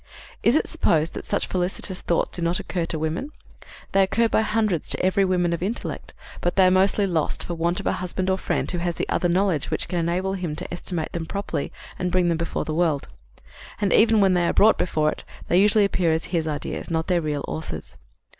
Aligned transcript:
Is 0.41 0.55
it 0.55 0.65
supposed 0.65 1.13
that 1.13 1.25
such 1.25 1.45
felicitous 1.45 2.01
thoughts 2.01 2.35
do 2.35 2.41
not 2.41 2.59
occur 2.59 2.85
to 2.85 2.97
women? 2.97 3.29
They 3.91 4.01
occur 4.01 4.27
by 4.27 4.41
hundreds 4.41 4.89
to 4.89 5.05
every 5.05 5.23
woman 5.23 5.53
of 5.53 5.61
intellect; 5.61 6.15
but 6.41 6.55
they 6.55 6.65
are 6.65 6.71
mostly 6.71 7.05
lost 7.05 7.43
for 7.43 7.53
want 7.53 7.79
of 7.79 7.85
a 7.85 7.91
husband 7.91 8.27
or 8.27 8.39
friend 8.39 8.65
who 8.71 8.79
has 8.79 8.95
the 8.95 9.07
other 9.09 9.29
knowledge 9.29 9.69
which 9.69 9.87
can 9.87 9.99
enable 9.99 10.33
him 10.33 10.55
to 10.55 10.73
estimate 10.73 11.11
them 11.11 11.27
properly 11.27 11.71
and 11.99 12.11
bring 12.11 12.29
them 12.29 12.37
before 12.39 12.65
the 12.65 12.73
world; 12.73 13.09
and, 13.79 13.93
even 13.93 14.21
when 14.21 14.33
they 14.33 14.47
are 14.47 14.53
brought 14.53 14.79
before 14.79 15.11
it, 15.11 15.23
they 15.49 15.61
usually 15.61 15.85
appear 15.85 16.11
as 16.11 16.25
his 16.33 16.47
ideas, 16.47 16.89
not 16.89 17.05
their 17.05 17.21
real 17.21 17.45
author's. 17.47 17.95